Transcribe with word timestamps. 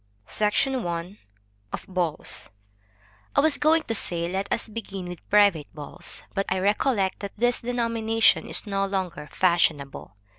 SECTION 0.25 0.83
I. 0.87 1.19
Of 1.71 1.85
Balls. 1.87 2.49
I 3.35 3.39
was 3.39 3.59
going 3.59 3.83
to 3.83 3.93
say, 3.93 4.27
let 4.27 4.51
us 4.51 4.67
begin 4.67 5.05
with 5.05 5.29
private 5.29 5.71
balls; 5.75 6.23
but 6.33 6.47
I 6.49 6.57
recollect 6.57 7.19
that 7.19 7.37
this 7.37 7.61
denomination 7.61 8.47
is 8.49 8.65
no 8.65 8.87
longer 8.87 9.29
fashionable. 9.31 10.15